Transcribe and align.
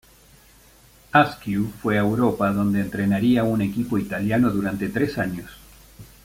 Askew 1.11 1.67
fue 1.79 1.99
a 1.99 2.01
Europa 2.01 2.51
donde 2.51 2.81
entrenaría 2.81 3.43
un 3.43 3.61
equipo 3.61 3.99
italiano 3.99 4.49
durante 4.49 4.89
tres 4.89 5.19
años. 5.19 5.57